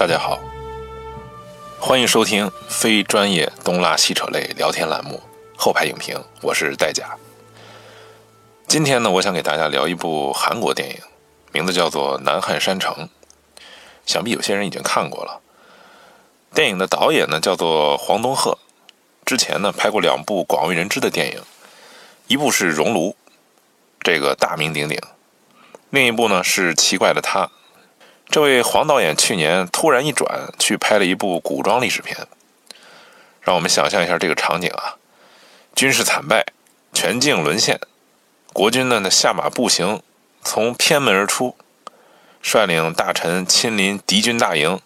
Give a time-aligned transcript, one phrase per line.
[0.00, 0.40] 大家好，
[1.78, 5.22] 欢迎收听非专业东拉西扯类聊天栏目
[5.60, 7.18] 《后排影评》，我是戴甲。
[8.66, 10.96] 今天呢，我想给大家聊一部韩国电影，
[11.52, 12.94] 名字叫做《南汉山城》，
[14.06, 15.42] 想必有些人已经看过了。
[16.54, 18.56] 电影的导演呢叫做黄东赫，
[19.26, 21.42] 之前呢拍过两部广为人知的电影，
[22.26, 23.10] 一部是《熔炉》，
[24.02, 24.98] 这个大名鼎鼎；
[25.90, 27.44] 另一部呢是《奇怪的他》。
[28.30, 32.28] 这位黄导演去年突然一转，去拍了一部古装历史片。
[33.40, 34.94] 让我们想象一下这个场景啊：
[35.74, 36.46] 军事惨败，
[36.92, 37.80] 全境沦陷，
[38.52, 40.00] 国军呢下马步行，
[40.44, 41.56] 从偏门而出，
[42.40, 44.78] 率领大臣亲临敌军大营，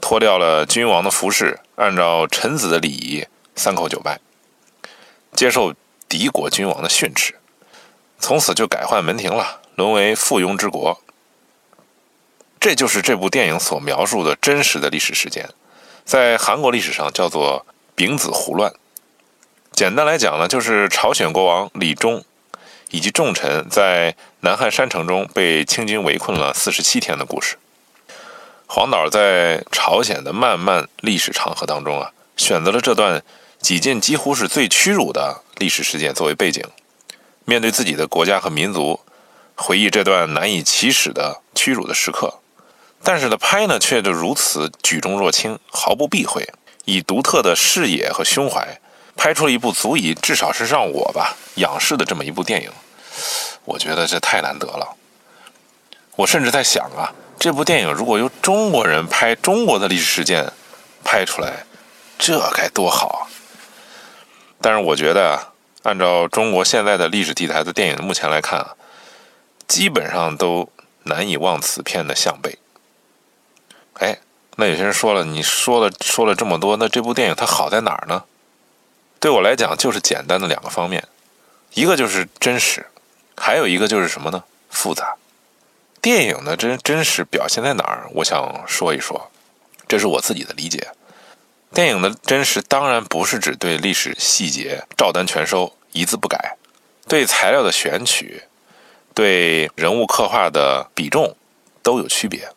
[0.00, 4.18] 脱掉了君王的服饰，按照臣子的礼仪，三叩九拜，
[5.32, 5.72] 接受
[6.08, 7.36] 敌国君王的训斥，
[8.18, 11.00] 从此就改换门庭了，沦为附庸之国。
[12.66, 15.48] 这就是这部电影所描述的真实的历史事件，
[16.04, 17.64] 在韩国历史上叫做
[17.94, 18.74] “丙子胡乱”。
[19.70, 22.24] 简单来讲呢，就是朝鲜国王李忠
[22.90, 27.56] 以及重臣在南汉山城中被清军围困了四十七天的故事。
[28.66, 33.22] 黄导在朝鲜的漫漫历史长河当中啊，选择了这段
[33.60, 36.64] 几近几乎是最屈辱的历史事件作为背景，
[37.44, 38.98] 面对自己的国家和民族，
[39.54, 42.40] 回忆这段难以启齿的屈辱的时刻。
[43.06, 46.44] 但是呢，拍呢却就如此举重若轻，毫不避讳，
[46.86, 48.80] 以独特的视野和胸怀，
[49.14, 52.70] 拍出了一部足以至少是让我吧仰视的这么一部电影。
[53.64, 54.96] 我觉得这太难得了。
[56.16, 60.52] 我甚至在想啊，这部电影如果由中国人拍中国的历史事件
[61.04, 61.64] 拍出来，
[62.18, 63.30] 这该多好啊！
[64.60, 68.74] 但是我觉得啊，按照中国现在的历史题材的电影目前来看啊，
[69.68, 70.68] 基本上都
[71.04, 72.58] 难以望此片的项背。
[73.98, 74.18] 哎，
[74.56, 78.24] 那有些人说了，你说了说了这么多，那这部电影它好在哪儿呢？
[79.18, 81.02] 对我来讲，就是简单的两个方面，
[81.74, 82.86] 一个就是真实，
[83.36, 84.44] 还有一个就是什么呢？
[84.70, 85.16] 复杂。
[86.02, 88.06] 电影的真真实表现在哪儿？
[88.12, 89.30] 我想说一说，
[89.88, 90.88] 这是我自己的理解。
[91.72, 96.56] 电影的真实当然不是指对历史细节照单全收，一字不改，
[97.08, 98.44] 对材料的选取，
[99.14, 101.34] 对人物刻画的比重
[101.82, 102.48] 都有区别。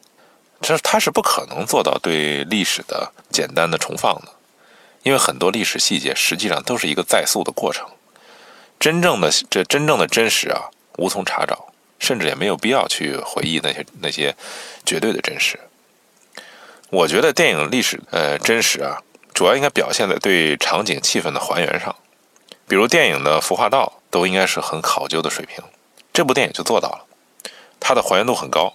[0.61, 4.33] 这他是不可能做到对历史的简单的重放的，
[5.03, 7.87] 因为很多历史细节实际上都是一个再塑的过程。
[8.79, 14.35] 真正的这真正的真实啊，无从查找，甚至也没有必要去回忆那些那些
[14.85, 15.59] 绝对的真实。
[16.89, 19.01] 我觉得电影历史呃真实啊，
[19.33, 21.95] 主要应该表现在对场景气氛的还原上，
[22.67, 25.63] 比如电影的服化道都应该是很考究的水平，
[26.13, 27.05] 这部电影就做到了，
[27.79, 28.73] 它的还原度很高。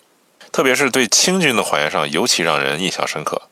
[0.54, 3.42] 特别是对清军的还原上，尤其让人印象深刻。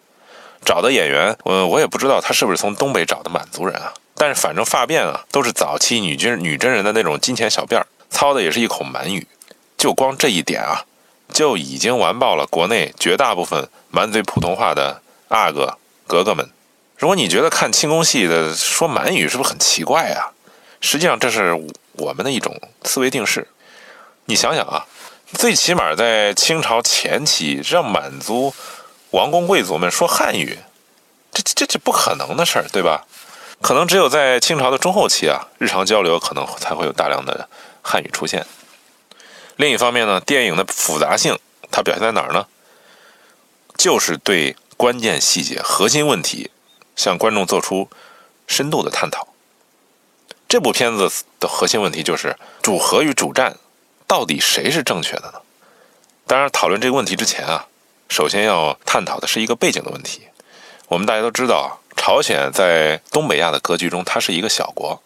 [0.65, 3.93] 找的演员，我我也不知道他是不是从东北找的满族人啊。
[4.15, 9.27] 但是反正发辫啊，都是早期女军女真人的那种金钱小辫儿，操的也是一口满语。
[9.77, 10.85] 就光这一点啊，
[11.33, 15.77] 就已经完爆了国内绝大部分满嘴普通话的阿哥
[16.07, 16.49] 格格们。
[16.97, 20.31] 如果你觉得看清宫戏的说满语是不是很奇怪啊？
[20.81, 21.53] 实际上这是
[21.95, 23.49] 我们的一种思维定式。
[24.27, 24.87] 你想想啊。
[25.35, 28.55] 最起码在清朝前期，让满族
[29.11, 30.59] 王公贵族们说汉语，
[31.33, 33.07] 这这这不可能的事儿，对吧？
[33.61, 37.49] 可能只有在清朝的中后期啊，日常交流可能才会有大量的
[37.81, 38.45] 汉语出现。
[39.57, 41.39] 另一方面呢，电影的复杂性
[41.71, 42.47] 它表现在哪儿呢？
[43.77, 46.51] 就是对关键细节、核心问题
[46.95, 47.89] 向观众做出
[48.47, 49.29] 深度的探讨。
[50.49, 53.57] 这部片子的核心问题就是主和与主战。
[54.13, 55.41] 到底谁是正确的呢？
[56.27, 57.67] 当然，讨论这个问题之前啊，
[58.11, 60.21] 首先要探讨的是一个背景的问题。
[60.89, 65.03] 我们大家都知道，朝鲜在东北亚的格局中，它是一个小国，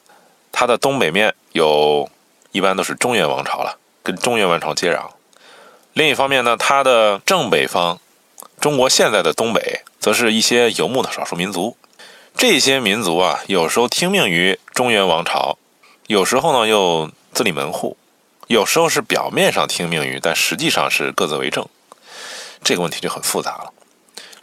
[0.50, 2.10] 它的东北面有
[2.50, 5.10] 一般都是中原王朝了，跟中原王朝接壤。
[5.92, 8.00] 另一方面呢，它的正北方，
[8.60, 11.76] 中国现在的东北，则是一些游牧的少数民族。
[12.36, 15.56] 这些民族啊，有时候听命于中原王朝，
[16.08, 17.96] 有时候呢又自立门户。
[18.46, 21.66] 有时候是表面上听命于，但实际上是各自为政，
[22.62, 23.72] 这个问题就很复杂了。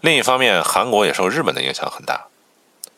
[0.02, 2.26] 另一方面，韩国也受日本的影响很大，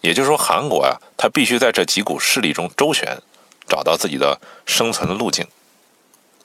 [0.02, 3.20] 也就是说，韩国啊，它必须在这几股势力中周旋，
[3.68, 5.46] 找到自己的生存的路径。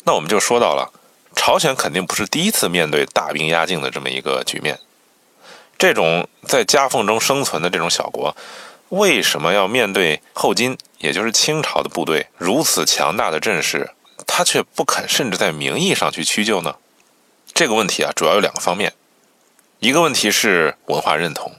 [0.05, 0.93] 那我们就说到了，
[1.35, 4.79] 朝鲜肯定不是第一次面对大兵压境的这么一个局面。
[5.79, 8.37] 这种在夹缝中生存的这种小国，
[8.91, 13.91] 为什么要面对后金，也就是清朝的部队如此强大的阵势？
[14.33, 16.77] 他却不肯，甚至在名义上去屈就呢？
[17.53, 18.93] 这个问题啊，主要有两个方面。
[19.81, 21.57] 一个问题是文化认同，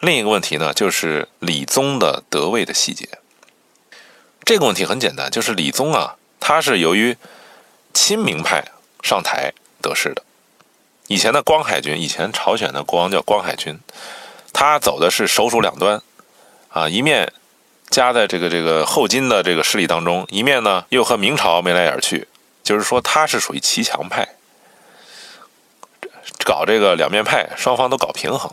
[0.00, 3.08] 另一个问题呢就是李宗的得位的细节。
[4.44, 7.16] 这个问题很简单，就是李宗啊，他是由于
[7.94, 8.64] 亲明派
[9.02, 10.22] 上台得势的。
[11.06, 13.80] 以前的光海军，以前朝鲜的国王叫光海军，
[14.52, 16.02] 他走的是首鼠两端，
[16.68, 17.32] 啊，一面
[17.90, 22.28] 夹在这个这个后金的这个势力当中，一面呢又和明朝眉来眼去，
[22.62, 24.28] 就是说他是属于骑墙派，
[26.44, 28.50] 搞这个两面派，双方都搞平衡。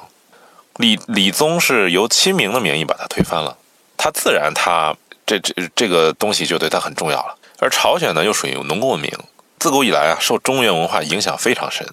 [0.77, 3.57] 李李宗是由亲明的名义把他推翻了，
[3.95, 4.95] 他自然他
[5.25, 7.37] 这这这个东西就对他很重要了。
[7.59, 9.11] 而朝鲜呢又属于农耕文明，
[9.59, 11.87] 自古以来啊受中原文化影响非常深。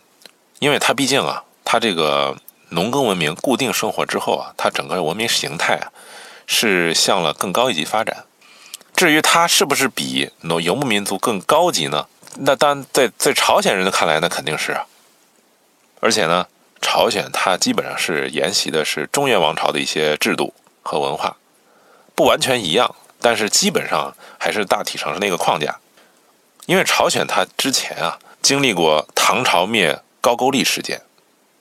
[0.61, 2.37] 因为它毕竟啊，它这个
[2.70, 5.93] 农耕文明固定生活之后啊，它整个文明形态啊
[6.46, 8.25] 是向了更高一级发展。
[8.94, 12.06] 至于它是不是比农游牧民族更高级呢？
[12.38, 14.87] 那当然，在在朝鲜人的看来，那肯定是啊。
[16.00, 16.46] 而且呢，
[16.81, 21.37] 朝鲜它基本上是沿袭的是中原王朝的一些制度和文化，
[22.14, 25.79] 不完全一样，但是基本上还是大体上是那个框架。
[26.67, 30.00] 因为朝鲜它之前啊经历过唐朝灭。
[30.25, 31.02] 高句丽事件，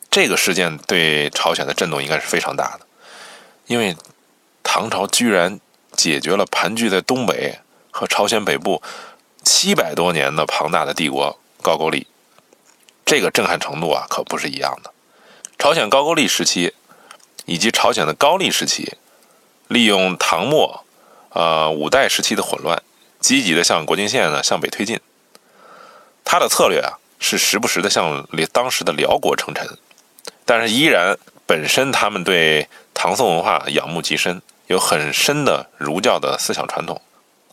[0.09, 2.86] 这个事件对朝鲜的震动应该是非常大的，
[3.68, 3.94] 因为
[4.63, 5.60] 唐朝居然
[5.92, 7.60] 解决了盘踞在东北
[7.92, 8.81] 和朝鲜北部
[9.44, 12.07] 七百多年的庞大的帝国高句丽，
[13.06, 14.92] 这个震撼程度啊可不是一样的。
[15.60, 16.74] 朝鲜高句丽时期
[17.45, 18.94] 以及朝鲜的高丽时期，
[19.68, 20.83] 利用唐末、
[21.30, 22.81] 呃五代时期的混乱，
[23.19, 25.00] 积极的向国境线呢向北推进，
[26.24, 26.98] 他的策略啊。
[27.25, 29.65] 是时不时的向当时的辽国称臣，
[30.44, 34.42] 但是依然本身他们对唐宋文化仰慕极深，
[34.73, 37.01] 有很深的儒教的思想传统，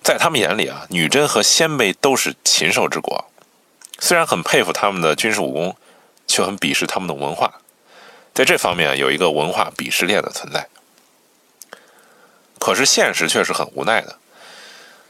[0.03, 3.31] 在他们眼里啊，女真和鲜卑都是禽兽之国，
[4.01, 5.77] 虽然很佩服他们的军事武功，
[6.27, 7.61] 却很鄙视他们的文化，
[8.35, 10.67] 在这方面有一个文化鄙视链的存在。
[12.59, 14.17] 可是现实却是很无奈的，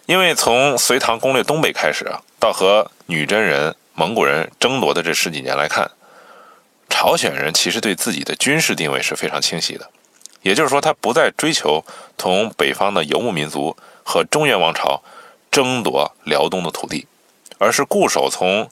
[0.07, 3.75] 因为从隋唐攻略东北开始啊，到和女真人。
[3.93, 5.91] 蒙古人争夺的这十几年来看，
[6.89, 9.91] 朝鲜人其实对自己的军事定位是非常清晰的，
[10.43, 11.85] 也就是说，他不再追求
[12.17, 15.03] 同北方的游牧民族和中原王朝
[15.51, 17.07] 争夺辽东的土地，
[17.59, 18.71] 而是固守从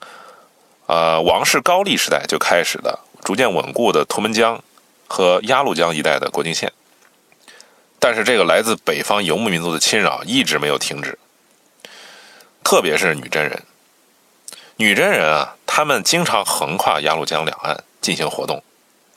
[0.87, 4.63] 呃王室高丽时代就开始的逐渐稳固的图们江
[5.07, 6.73] 和鸭绿江一带的国境线。
[7.99, 11.19] 但是，这个来自北方游牧民族的侵扰一直没有停止，
[12.63, 13.63] 特别是女真人。
[14.77, 18.63] 女真人啊，他们经常横跨鸭绿江两岸进行活动，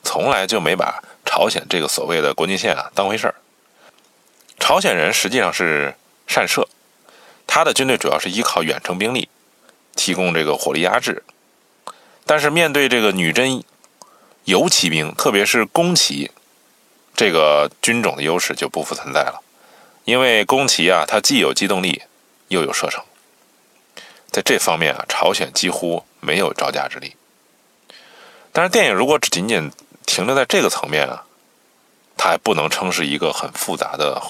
[0.02, 1.00] 从来就没把
[1.34, 3.34] 朝鲜这个所谓的国境线啊当回事儿。
[4.58, 5.94] 朝鲜人实际上是
[6.26, 6.68] 善射，
[7.46, 9.30] 他的军队主要是依靠远程兵力
[9.96, 11.22] 提供这个火力压制。
[12.26, 13.64] 但是面对这个女真
[14.44, 16.30] 游骑兵，特别是弓骑，
[17.16, 19.40] 这个军种的优势就不复存在了，
[20.04, 22.02] 因为弓骑啊，它既有机动力，
[22.48, 23.02] 又有射程。
[24.30, 27.16] 在这方面啊，朝鲜几乎没有招架之力。
[28.52, 29.72] 但是电影如果只仅仅
[30.04, 31.24] 停留在这个层面啊，
[32.22, 34.22] 还不能称是一个很复杂的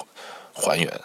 [0.51, 1.01] 还原，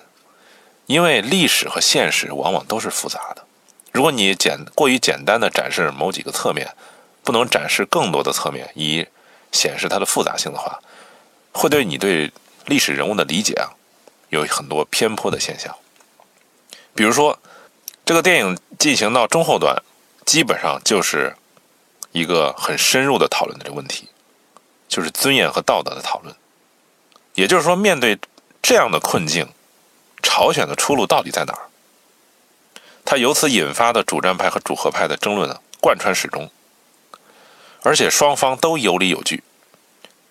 [0.86, 3.44] 因为历史和现实往往都是复杂的。
[3.92, 6.74] 如果你简过于简单的展示某几个侧面，
[7.22, 9.06] 不能展示更多的侧面以
[9.52, 10.80] 显示它的复杂性的话，
[11.52, 12.32] 会对你对
[12.64, 13.68] 历史人物的理解啊
[14.30, 15.76] 有很多偏颇的现象。
[16.94, 17.38] 比如说。
[18.08, 19.76] 这个电影进行到中后段，
[20.24, 21.36] 基本上就是
[22.12, 24.08] 一个很深入的讨论的这个问题，
[24.88, 26.34] 就是尊严和道德的讨论。
[27.34, 28.18] 也就是说，面对
[28.62, 29.48] 这样的困境，
[30.22, 31.68] 朝鲜的出路到底在哪儿？
[33.04, 36.50] 它由此引发的主战派和主和派的争论呢，贯穿始终，
[37.82, 39.42] 而且双方都有理有据。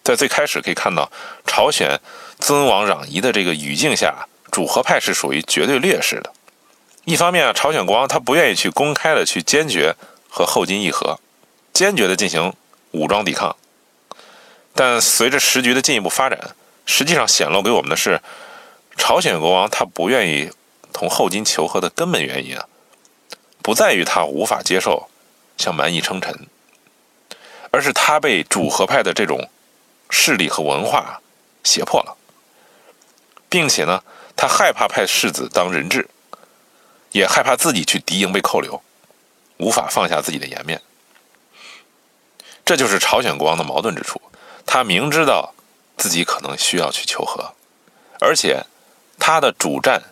[0.03, 1.11] 在最开始可以看到，
[1.45, 1.99] 朝鲜
[2.39, 6.31] 尊王攘夷的这个语境下，主和派是属于绝对劣势的。
[7.05, 9.95] 一方面啊，朝鲜国王他不愿意去公开的去坚决
[10.29, 11.19] 和后金议和，
[11.73, 12.53] 坚决的进行
[12.91, 13.55] 武装抵抗。
[14.75, 16.55] 但随着时局的进一步发展，
[16.87, 18.19] 实际上显露给我们的是，
[18.97, 20.49] 朝鲜国王他不愿意
[20.91, 22.65] 同后金求和的根本原因啊，
[23.61, 25.07] 不在于他无法接受
[25.57, 26.47] 向蛮夷称臣，
[27.69, 29.47] 而是他被主和派的这种
[30.09, 31.21] 势力和文化
[31.63, 32.17] 胁迫了，
[33.47, 34.03] 并且呢，
[34.35, 36.09] 他害怕派世子当人质。
[37.13, 38.83] 也害怕自己去敌营被扣留，
[39.57, 40.79] 无法放下自己的颜面。
[42.65, 44.21] 这就是朝鲜国王的矛盾之处。
[44.65, 45.55] 他明知道
[45.97, 47.53] 自己可能需要去求和，
[48.19, 48.63] 而且
[49.19, 50.03] 他的主战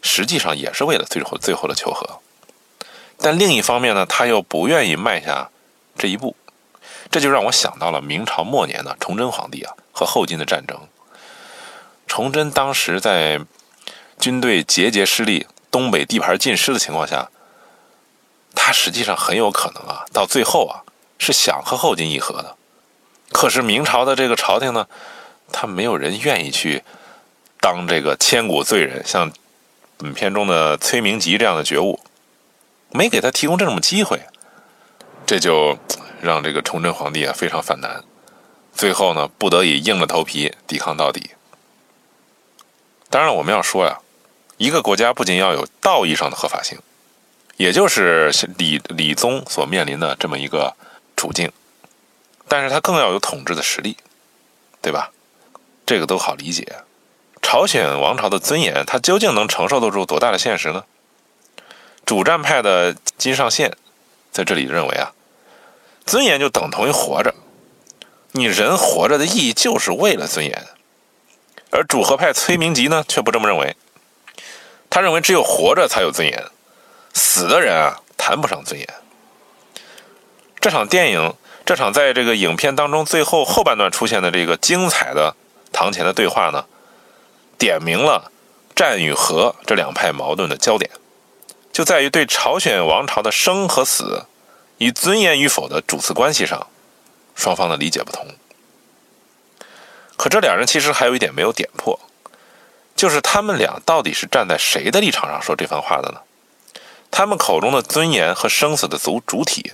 [0.00, 2.20] 实际上也是为了最后最后的求和。
[3.18, 5.50] 但另一方面呢，他又不愿意迈下
[5.98, 6.36] 这一步。
[7.08, 10.76] 这就让我想到了明朝末年的崇祯皇帝啊和后金的战争。
[12.06, 13.40] 崇祯当时在
[14.18, 17.30] 军队节节失利、东北地盘尽失的情况下，
[18.54, 20.82] 他实际上很有可能啊，到最后啊
[21.18, 22.56] 是想和后金议和的。
[23.36, 24.88] 可是明朝的这个朝廷呢，
[25.52, 26.82] 他没有人愿意去
[27.60, 29.30] 当这个千古罪人，像
[29.98, 32.00] 本片中的崔明吉这样的觉悟，
[32.88, 34.22] 没给他提供这种机会，
[35.26, 35.76] 这就
[36.22, 38.02] 让这个崇祯皇帝啊非常犯难，
[38.72, 41.32] 最后呢不得已硬着头皮抵抗到底。
[43.10, 43.98] 当然，我们要说呀，
[44.56, 46.78] 一个国家不仅要有道义上的合法性，
[47.58, 50.74] 也就是李李宗所面临的这么一个
[51.18, 51.52] 处境。
[52.48, 53.96] 但是他更要有统治的实力，
[54.80, 55.10] 对吧？
[55.84, 56.66] 这个都好理解。
[57.42, 60.84] 朝鲜王朝的尊严，它究竟能承受得住多大的现实呢？
[62.04, 63.76] 主战派的金上宪
[64.32, 65.12] 在这里认为啊，
[66.04, 67.34] 尊严就等同于活着，
[68.32, 70.66] 你人活着的意义就是为了尊严。
[71.70, 73.76] 而主和派崔明吉呢，却不这么认为。
[74.90, 76.44] 他认为只有活着才有尊严，
[77.12, 78.88] 死的人啊，谈不上尊严。
[80.60, 81.34] 这场电影。
[81.66, 85.34] 这场在这个影片当中最后后半段出现的这个精彩的
[85.72, 86.64] 堂前的对话呢，
[87.58, 88.30] 点明了
[88.76, 90.88] 战与和这两派矛盾的焦点，
[91.72, 94.26] 就在于对朝鲜王朝的生和死
[94.78, 96.68] 与尊严与否的主次关系上，
[97.34, 98.24] 双方的理解不同。
[100.16, 101.98] 可这两人其实还有一点没有点破，
[102.94, 106.20] 就是他们俩到底是站在谁的立场上说这番话的呢？
[107.10, 109.72] 他们口中的尊严和生死的主主体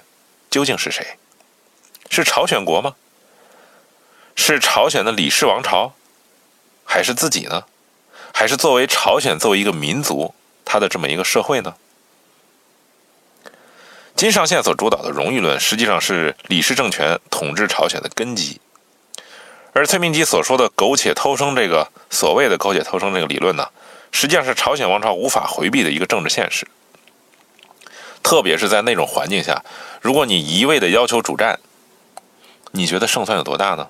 [0.50, 1.18] 究竟是谁？
[2.12, 2.94] 是朝鲜国吗？
[4.36, 5.94] 是朝鲜的李氏王朝，
[6.84, 7.64] 还是自己呢？
[8.34, 11.74] 还是作为朝鲜作为一个民族，他的这么一个社会呢？
[14.14, 18.60] 金上宪所主导的荣誉论，实际上是李氏政权统治朝鲜的根基。
[19.72, 23.70] 而崔明基所说的“苟且偷生”这个所谓的“苟且偷生”这个理论呢，
[24.10, 26.68] 实际上是朝鲜王朝无法回避的一个政治现实。
[28.22, 29.64] 特别是在那种环境下，
[30.02, 31.58] 如果你一味的要求主战，
[32.72, 33.88] 你觉得胜算有多大呢？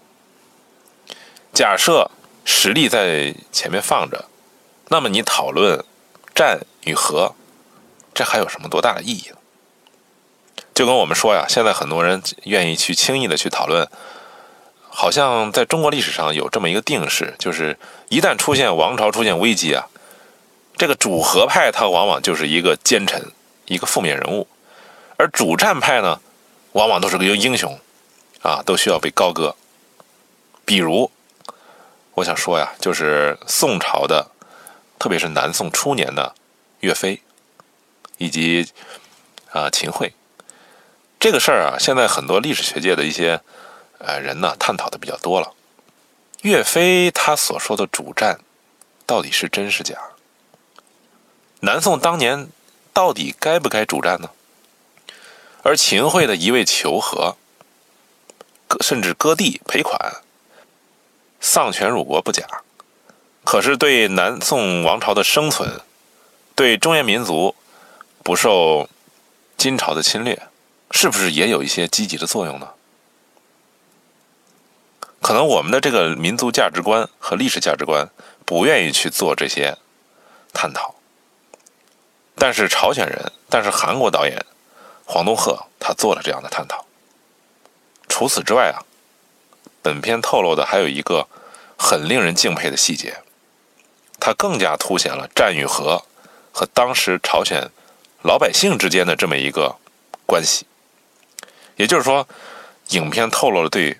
[1.52, 2.10] 假设
[2.44, 4.24] 实力在前面放着，
[4.88, 5.84] 那么你讨论
[6.34, 7.34] 战与和，
[8.12, 9.36] 这还有什么多大的意义呢？
[10.74, 13.86] 就跟我们说呀，现在很多人愿意去轻易的去讨论，
[14.88, 19.86] 好像在中国历史上有这么一个定式，就是一旦出现王朝出现危机啊，
[20.76, 23.30] 这个主和派他往往就是一个奸臣，
[23.66, 24.48] 一个负面人物，
[25.18, 26.18] 而主战派呢，
[26.72, 27.78] 往往都是个英雄。
[28.42, 29.54] 啊，都需要被高歌。
[30.64, 31.10] 比如，
[32.14, 34.30] 我想说呀，就是宋朝的，
[34.98, 36.34] 特别是南宋初年的
[36.80, 37.22] 岳飞，
[38.18, 38.68] 以及
[39.50, 40.12] 啊秦桧。
[41.20, 43.40] 这个事儿啊，现在很多历史学界的一些
[43.98, 45.52] 呃人呢，探讨的比较多了。
[46.42, 48.40] 岳飞他所说的主战，
[49.06, 49.96] 到底是真是假？
[51.60, 52.48] 南宋当年
[52.92, 54.30] 到底该不该主战呢？
[55.62, 57.36] 而秦桧的一味求和。
[58.80, 60.22] 甚至割地赔款，
[61.40, 62.46] 丧权辱国不假，
[63.44, 65.80] 可是对南宋王朝的生存，
[66.54, 67.54] 对中原民族
[68.22, 68.88] 不受
[69.56, 70.40] 金朝的侵略，
[70.90, 72.70] 是不是也有一些积极的作用呢？
[75.20, 78.08] 可能我们的这个民族价值观和历史价值观
[78.44, 79.76] 不愿意去做这些
[80.52, 80.96] 探讨，
[82.34, 84.44] 但是朝鲜人，但是韩国导演
[85.04, 86.84] 黄东赫他做了这样的探讨。
[88.12, 88.84] 除此之外啊，
[89.80, 91.26] 本片透露的还有一个
[91.78, 93.22] 很令人敬佩的细节，
[94.20, 96.04] 它更加凸显了战与和
[96.52, 97.70] 和当时朝鲜
[98.22, 99.76] 老百姓之间的这么一个
[100.26, 100.66] 关系。
[101.76, 102.28] 也就是说，
[102.90, 103.98] 影片透露了对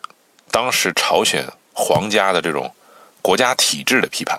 [0.51, 2.75] 当时朝鲜皇家的这种
[3.23, 4.39] 国家体制的批判，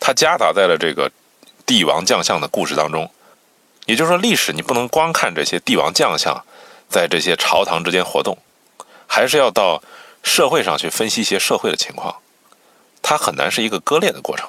[0.00, 1.08] 它夹杂在了这个
[1.64, 3.08] 帝王将相的故事当中。
[3.84, 6.44] 也就是说，历史你不能光看这些帝王将相。
[6.88, 8.38] 在这些朝堂之间活动，
[9.06, 9.82] 还是要到
[10.22, 12.16] 社会上去分析一些社会的情况，
[13.02, 14.48] 它很难是一个割裂的过程。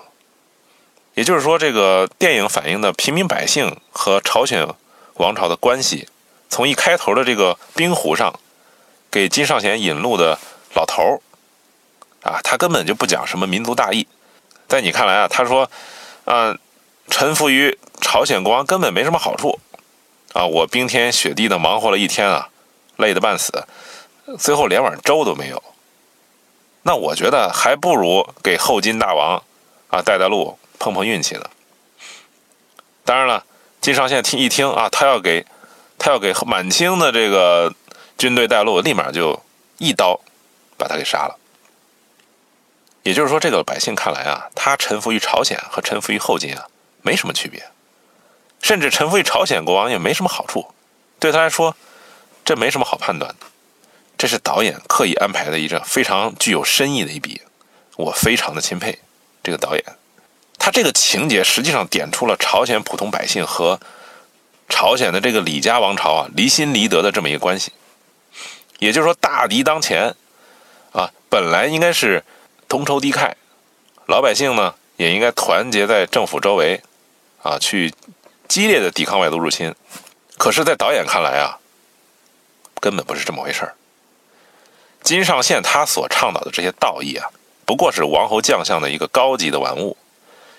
[1.14, 4.68] 也就是说，这个电影反映的平民百姓和朝鲜
[5.16, 6.08] 王朝的关系，
[6.48, 8.34] 从一开头的这个冰湖上
[9.10, 10.38] 给金尚贤引路的
[10.76, 11.20] 老头儿
[12.22, 14.08] 啊，他根本就不讲什么民族大义。
[14.68, 15.70] 在你看来啊，他说，
[16.26, 16.60] 嗯，
[17.10, 19.60] 臣服于朝鲜国王根本没什么好处。
[20.38, 20.46] 啊！
[20.46, 22.50] 我冰天雪地的忙活了一天啊，
[22.98, 23.66] 累得半死，
[24.38, 25.64] 最后连碗粥都没有。
[26.84, 29.42] 那我觉得还不如给后金大王
[29.90, 31.50] 啊带带路，碰碰运气呢。
[33.04, 33.44] 当然了，
[33.82, 35.44] 金上宪听一听啊，他要给
[35.98, 37.74] 他要给满清的这个
[38.16, 39.42] 军队带路，立马就
[39.80, 40.22] 一刀
[40.78, 41.36] 把他给杀了。
[43.02, 46.68] 也就是说，这个百姓看来啊，他臣服于朝鲜和臣服于后金啊
[47.02, 47.66] 没什么区别，
[48.62, 50.74] 甚至臣服于朝鲜国王也没什么好处，
[51.20, 51.76] 对他来说，
[52.44, 53.46] 这没什么好判断的。
[54.18, 57.42] 这是导演刻意安排的一个非常具有深意的一笔，
[57.96, 58.98] 我非常的钦佩
[59.44, 59.84] 这个导演。
[60.58, 63.80] 他这个情节实际上点出了朝鲜普通百姓和
[64.68, 67.72] 朝鲜的这个李家王朝啊离心离德的这么一个关系。
[68.80, 70.14] 也就是说，大敌当前
[70.92, 72.24] 啊，本来应该是
[72.68, 73.32] 同仇敌忾，
[74.08, 76.82] 老百姓呢也应该团结在政府周围
[77.44, 77.94] 啊，去
[78.48, 79.74] 激烈的抵抗外族入侵。
[80.38, 81.58] 可是，在导演看来啊，
[82.80, 83.76] 根本不是这么回事儿。
[85.02, 87.28] 金上宪他所倡导的这些道义啊，
[87.66, 89.98] 不过是王侯将相的一个高级的玩物，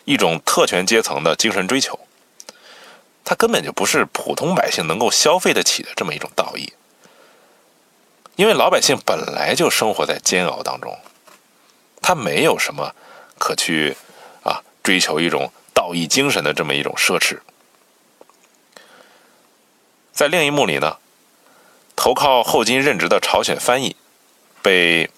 [0.04, 1.98] 一种特权阶层的精神追求。
[3.24, 6.72] 他根本就不是普通百姓能够消费得起的这么一种道义。
[8.36, 10.96] 因为老百姓本来就生活在煎熬当中，
[12.00, 12.94] 他没有什么
[13.38, 13.96] 可去
[14.42, 17.38] 啊追求一种道义精神的这么一种奢侈。
[20.18, 20.96] 在另一幕里呢，
[21.94, 23.94] 投靠后金任职的朝鲜翻译
[24.60, 25.08] 被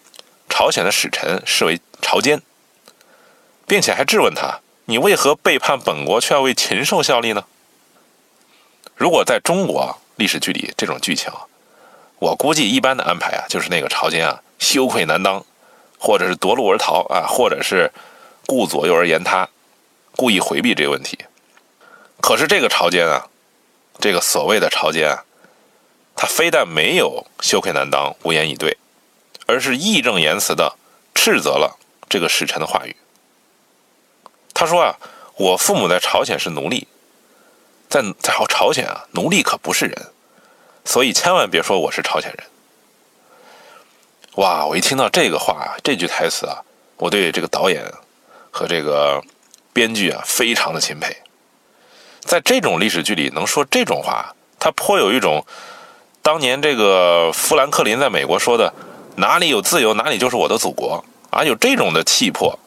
[0.46, 2.42] 朝鲜的使臣视为朝奸，
[3.66, 7.46] 并且还质问他：“你为何背叛本国，却要为禽兽效力呢？”
[8.94, 11.32] 如果在中国历史剧里，这种剧情。
[12.18, 15.42] 我估计一般的安排啊，就是那个朝奸啊羞愧难当，
[15.98, 17.90] 或者是夺路而逃啊，或者是
[18.44, 19.48] 顾左右而言他，
[20.14, 21.18] 故意回避这个问题。
[22.20, 23.29] 可是这个朝奸啊，
[24.00, 25.18] 这个所谓的朝奸，
[26.16, 28.76] 他非但没有羞愧难当、无言以对，
[29.46, 30.76] 而是义正言辞的
[31.14, 32.96] 斥责了这个使臣的话语。
[34.54, 34.96] 他说啊，
[35.36, 36.88] 我父母在朝鲜是奴隶，
[37.88, 40.12] 在在朝鲜啊，奴隶可不是人。
[40.84, 42.46] 所以千万别说我是朝鲜人。
[44.36, 44.64] 哇！
[44.64, 46.62] 我一听到这个话，这句台词啊，
[46.96, 47.84] 我对这个导演
[48.50, 49.22] 和这个
[49.72, 51.14] 编剧啊非常的钦佩。
[52.20, 55.44] 在这种历史剧里能说这种话，他颇有一种
[56.22, 58.72] 当年这个富兰克林在美国说的
[59.16, 62.58] “哪里有自由，哪里就是我的祖国”啊，有这种的气魄。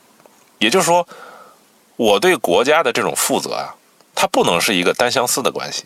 [0.59, 1.07] 也就是说，
[1.95, 3.75] 我对国家的这种负责啊，
[4.15, 5.85] 它不能是一个单相思的关系。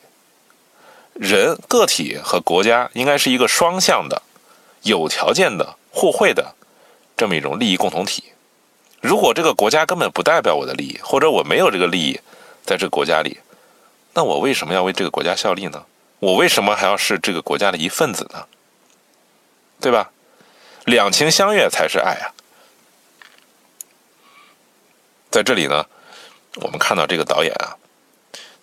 [1.13, 4.21] 人个体和国家应该是一个双向的、
[4.83, 6.53] 有条件的、互惠的
[7.15, 8.23] 这么一种利益共同体。
[9.01, 12.19] 如果这个国家根本不代表我的利益，或者我没有这个利益
[12.63, 13.39] 在这个国家里，
[14.17, 15.85] 那我为什么要为这个国家效力呢？
[16.17, 18.47] 我为什么还要是这个国家的一份子呢？
[19.79, 20.09] 对吧？
[20.85, 22.33] 两情相悦才是爱啊！
[25.29, 25.85] 在这里呢，
[26.55, 27.77] 我们看到这个导演啊，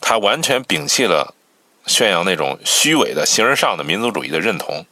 [0.01, 1.37] 他完全摒弃了。
[1.87, 4.87] 宣扬那种虚伪的形而上的民族主义的认同，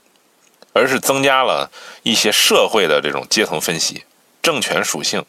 [0.75, 1.73] 而是增加了
[2.05, 4.05] 一些社会的这种阶层分析、
[4.41, 5.25] 政权属性，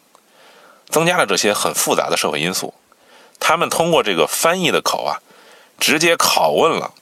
[0.90, 2.72] 增加了这些很复杂的社会因素。
[3.40, 5.20] 他们通过这个翻译的口啊，
[5.78, 6.92] 直接拷问了，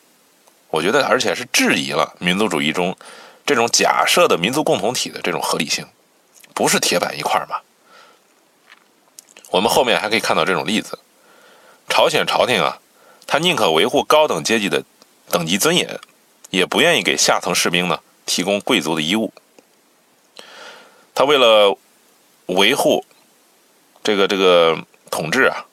[0.70, 2.96] 我觉得而且是质疑了民族主义中
[3.44, 5.86] 这种假设的民族共同体的这种合理性，
[6.54, 7.56] 不是铁板一块嘛？
[9.50, 10.98] 我们后面还可以看到这种例子，
[11.88, 12.78] 朝鲜朝廷啊。
[13.24, 14.84] 他宁可维护高等阶级的
[15.30, 15.98] 等级尊严，
[16.50, 19.32] 也不愿意给下层士兵呢提供贵族的衣物。
[21.14, 21.74] 他为了
[22.46, 23.06] 维护
[24.02, 24.76] 这个这个
[25.10, 25.64] 统治啊，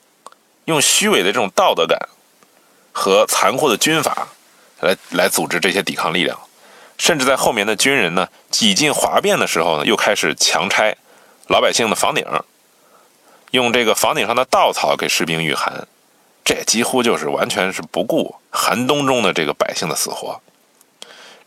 [0.64, 1.98] 用虚伪的这种道德感
[2.92, 4.28] 和残酷的军法
[4.80, 6.38] 来来组织这些抵抗力量，
[6.98, 10.96] 甚至在后面的军人呢几近哗变的时候呢，又开始强拆
[11.48, 12.24] 老百姓的房顶，
[13.50, 15.86] 用这个房顶上的稻草给士兵御寒。
[16.42, 20.40] 这几乎就是完全是不顾寒冬中的这个百姓的死活，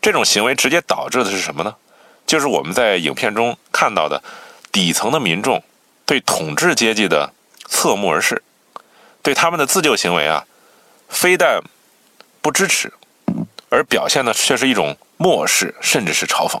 [0.00, 1.74] 这种行为直接导致的是什么呢？
[2.26, 4.22] 就是我们在影片中看到的
[4.72, 5.62] 底层的民众
[6.06, 7.34] 对统治阶级的
[7.68, 8.42] 侧目而视，
[9.20, 10.46] 对他们的自救行为啊，
[11.08, 11.62] 非但
[12.40, 12.92] 不支持，
[13.70, 16.60] 而表现的却是一种漠视，甚至是嘲讽。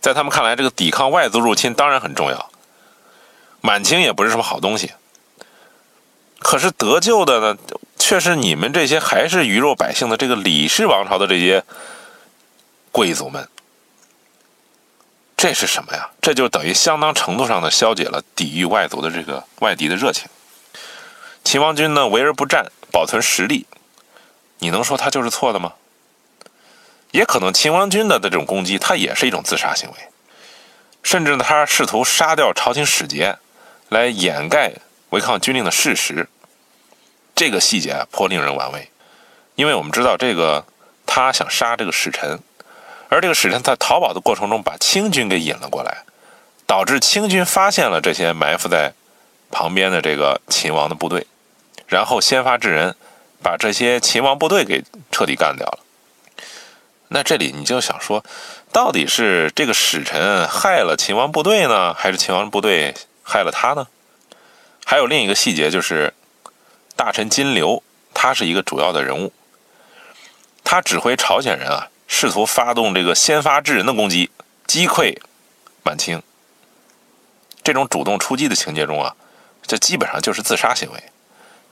[0.00, 2.50] 在他们看来，这个抵抗外族入侵当然很重要，
[3.60, 4.92] 满清也不是什么好东西。
[6.38, 7.58] 可是得救的呢，
[7.98, 11.62] 却是你们这些还是鱼肉百姓的这个李氏王朝的这些
[12.90, 13.46] 贵族们。
[15.36, 16.08] 这是什么呀？
[16.22, 20.28] 这就等于相当程度上的消解了抵御外族的这个外敌的热情。
[21.44, 23.66] 秦王军呢，围而不战，保存实力，
[24.58, 25.74] 你能说他就是错的吗？
[27.10, 29.96] 也可能秦王军的这种攻击，他也是一种自杀行为，
[31.02, 33.36] 甚至他试图杀掉朝廷使节，
[33.88, 34.72] 来掩盖。
[35.10, 36.28] 违抗军令的事实，
[37.34, 38.92] 这个细节颇令人玩味，
[39.56, 40.64] 因为我们知道这个
[41.04, 42.38] 他想杀这个使臣，
[43.08, 46.04] 而这个使臣在逃跑的过程中把清军给引了过来，
[46.64, 48.92] 导致清军发现了这些埋伏在
[49.50, 51.26] 旁边的这个秦王的部队，
[51.86, 52.94] 然后先发制人，
[53.42, 55.80] 把这些秦王部队给彻底干掉了。
[57.08, 58.24] 那这里你就想说，
[58.72, 63.88] 到底是这个使臣害了秦王部队呢，还是秦王部队害了他呢？
[64.84, 66.14] 还有另一个细节就是，
[66.94, 67.82] 大臣金流，
[68.14, 69.32] 他是一个主要的人物。
[70.62, 74.30] 他指挥朝鲜人啊，试图发动这个先发制人的攻击，
[74.66, 75.16] 击溃
[75.82, 76.22] 满清。
[77.64, 79.16] 这种主动出击的情节中啊，
[79.70, 81.00] 这基本上就是自杀行为。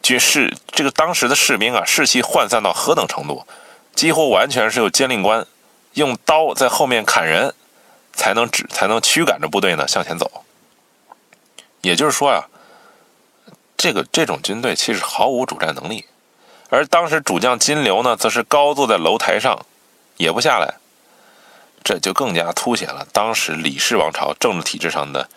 [0.05, 3.45] 军士这个当时的士兵啊，士气涣散到何等程度，
[3.93, 5.45] 几乎完全是由监令官
[5.95, 7.53] 用刀在后面砍人，
[8.13, 10.45] 才能指才能驱赶着部队呢向前走。
[11.81, 12.47] 也就是说啊，
[13.77, 16.05] 这个这种军队其实毫无主战能力。
[16.71, 19.67] 而当时主将金流呢，则是高坐在楼台上，
[20.19, 20.75] 也不下来，
[21.83, 25.29] 这就更加凸显了当时李氏王朝政治体制上的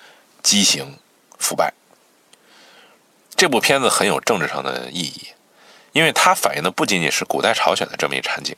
[0.44, 1.00] 畸形
[1.40, 1.74] 腐败。
[3.36, 5.28] 这部片子很有政治上的意义，
[5.92, 8.56] 因为它反映的不仅仅是古代朝鲜的这么一场景，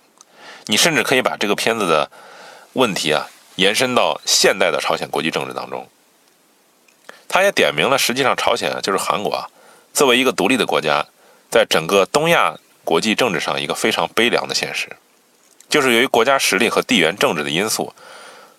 [0.66, 2.10] 你甚至可以把这个片子的
[2.74, 5.88] 问题啊延伸到现代的朝鲜国际政治当中。
[7.28, 9.48] 它也点明了，实际上朝鲜啊，就是韩国啊，
[9.94, 11.06] 作为一个独立的国家，
[11.50, 12.58] 在整个东亚。
[12.86, 14.90] 国际政治上一个非常悲凉的现实，
[15.70, 17.94] 就是由于国家实力和地缘政治的因素，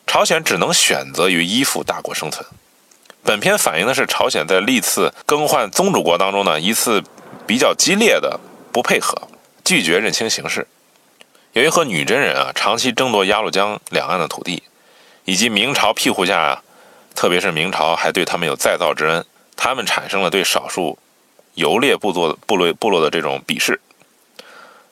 [0.07, 2.42] 朝鲜只能选择于依附大国生存。
[3.24, 7.02] 本片反映的是朝鲜在历次更换宗主国当中呢一次
[7.46, 8.38] 比较激烈的
[8.70, 9.16] 不配合，
[9.64, 10.66] 拒绝认清形势。
[11.52, 14.62] 由于和女真人啊长期争夺鸭绿江两岸的土地，
[15.24, 16.62] 以及明朝庇护下啊，
[17.14, 19.24] 特别是明朝还对他们有再造之恩，
[19.56, 20.98] 他们产生了对少数
[21.54, 23.80] 游猎部落部落部落的这种鄙视。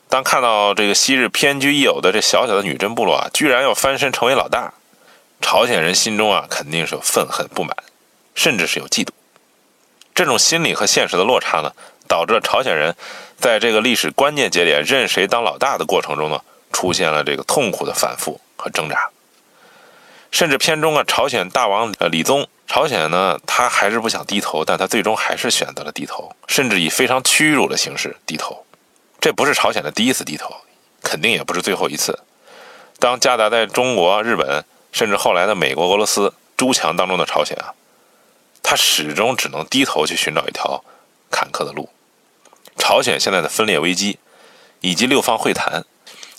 [0.09, 4.73] 当看到这个昔日偏居一隅的这小小的女真部落啊，居然要翻身成为老大，
[5.43, 7.77] 朝鲜人心中啊肯定是有愤恨不满，
[8.35, 9.09] 甚至是有嫉妒。
[10.15, 11.73] 这种心理和现实的落差呢，
[12.07, 12.95] 导致了朝鲜人
[13.39, 16.41] 在这个历史关键节点任谁当老大的过程中呢，
[16.73, 19.09] 出现了这个痛苦的反复和挣扎。
[20.31, 28.65] 甚至片中啊，朝鲜大王呃李宗，朝鲜呢他还是不想低头，但他最终还是选择了低头，甚至以非常屈辱的形式低头。
[29.21, 30.55] 这不是朝鲜的第一次低头，
[31.03, 32.19] 肯定也不是最后一次。
[32.99, 37.75] 当夹杂在中国、日本，甚至后来的美国、俄罗斯诸强当中的朝鲜啊，
[38.63, 40.85] 他始终只能低头去寻找一条
[41.31, 41.89] 坎坷的路。
[42.79, 44.19] 朝鲜现在的分裂危机，
[44.81, 45.85] 以及六方会谈，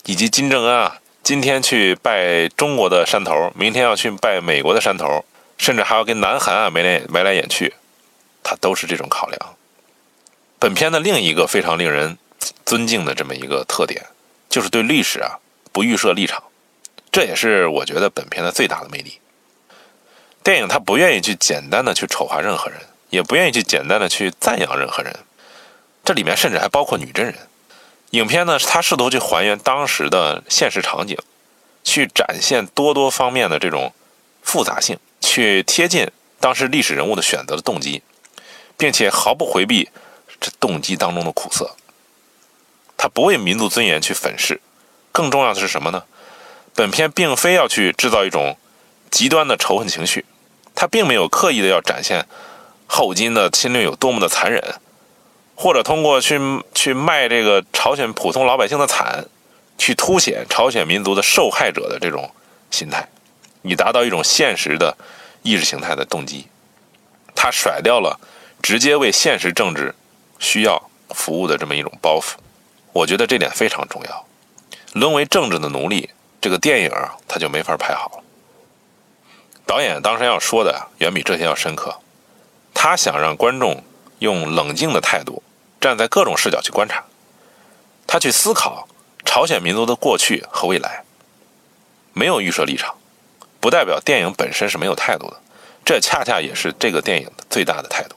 [0.05, 5.25] 以及金正恩啊，今天去拜中国的山头，明天要去拜美国的山头，
[5.57, 7.73] 甚至还要跟南韩啊眉来眉来眼去，
[8.41, 9.55] 他都是这种考量。
[10.59, 12.17] 本片的另一个非常令人。
[12.65, 14.05] 尊敬的这么一个特点，
[14.49, 15.39] 就是对历史啊
[15.71, 16.43] 不预设立场，
[17.12, 19.19] 这也是我觉得本片的最大的魅力。
[20.43, 22.79] 电影它不愿意去简单的去丑化任何人，
[23.10, 25.15] 也不愿意去简单的去赞扬任何人，
[26.03, 27.36] 这里面甚至还包括女真人。
[28.12, 31.17] 影片呢，它试图去还原当时的现实场景，
[31.84, 33.93] 去展现多多方面的这种
[34.41, 38.03] 复杂性，去贴近当时历史人物的选择的动机，
[38.77, 39.89] 并且毫不回避
[40.41, 41.75] 这动机当中的苦涩。
[42.97, 44.62] 他不为民族尊严去粉饰，
[45.12, 46.03] 更重要的是什么呢？
[46.75, 48.58] 本片并非要去制造一种
[49.10, 50.25] 极端的仇恨情绪，
[50.75, 52.25] 他并没有刻意的要展现
[52.88, 54.62] 后金的侵略有多么的残忍，
[55.55, 56.39] 或者通过去
[56.73, 59.25] 去卖这个朝鲜普通老百姓的惨，
[59.77, 62.29] 去凸显朝鲜民族的受害者的这种
[62.71, 63.07] 心态，
[63.62, 64.95] 以达到一种现实的
[65.41, 66.47] 意识形态的动机。
[67.36, 68.19] 他甩掉了
[68.62, 69.93] 直接为现实政治
[70.39, 72.33] 需要服务的这么一种包袱。
[72.91, 74.25] 我觉得这点非常重要。
[74.93, 76.09] 沦为政治的奴隶，
[76.39, 78.22] 这个电影啊他就没法拍好了。
[79.65, 81.99] 导演当时要说的远比这些要深刻。
[82.73, 83.84] 他想让观众
[84.19, 85.41] 用冷静的态度，
[85.80, 87.04] 站在各种视角去观察，
[88.06, 88.88] 他去思考
[89.23, 91.04] 朝鲜民族的过去和未来。
[92.13, 92.95] 没有预设立场，
[93.60, 95.41] 不代表电影本身是没有态度的。
[95.86, 98.15] 这恰恰也是这个电影的最大的态度。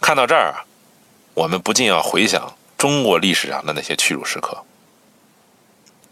[0.00, 0.64] 看到这儿啊，
[1.34, 2.54] 我们不禁要回想。
[2.78, 4.62] 中国历史上的那些屈辱时刻，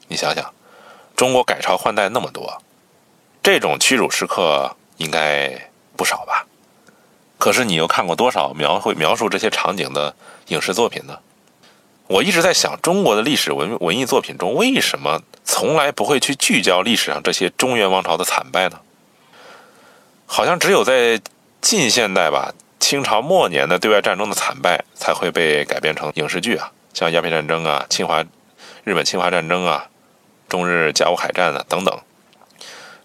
[0.08, 0.54] 你想想，
[1.14, 2.62] 中国改朝换代那么多，
[3.44, 6.46] 这种屈辱时刻应该不少吧？
[7.36, 11.18] 可是你又看过多少描绘描述这些场景的影视作品呢？
[12.06, 18.80] 我一直在想，中国的历史文文艺作品中，为什么从来不会去聚焦历史上这些中原王朝的惨败呢？
[20.24, 21.20] 好像只有在
[21.60, 22.54] 近现代吧。
[22.80, 28.24] 清朝末年的对外战争的惨败才会被改编成影视剧啊，像鸦片战争啊、侵华、
[28.84, 29.86] 日本侵华战争啊，
[30.48, 32.00] 中日甲午海战啊等等。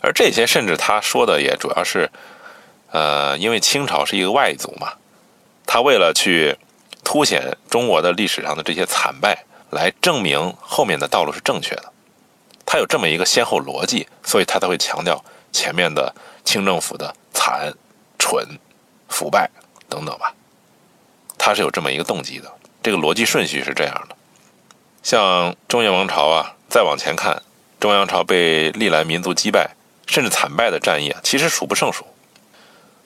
[0.02, 2.10] 而这些甚至他说的也主要是，
[2.92, 4.94] 呃，因为清朝是一个外族嘛，
[5.66, 6.56] 他为了去
[7.04, 11.92] 凸显中国的历史上的这些惨败，来证明后面的道路是正确的。
[12.66, 16.14] 他有这么一个先后逻辑，所以他才会强调前面的
[16.46, 17.74] 清政府的惨、
[18.18, 18.48] 蠢、
[19.08, 19.50] 腐败
[19.90, 20.34] 等等吧。
[21.38, 22.52] 他是有这么一个动机的，
[22.84, 24.16] 这个逻辑顺序是这样的。
[25.02, 27.42] 像中原王朝啊，再往前看，
[27.80, 29.72] 中央朝被历来民族击败
[30.10, 32.04] 甚至惨败的战役啊，其实数不胜数。